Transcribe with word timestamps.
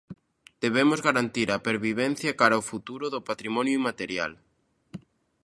Debemos 0.63 0.99
garantir 1.07 1.47
a 1.51 1.63
pervivencia 1.67 2.37
cara 2.39 2.55
ao 2.57 2.67
futuro 2.71 3.05
do 3.13 3.25
patrimonio 3.29 3.77
inmaterial. 3.79 4.31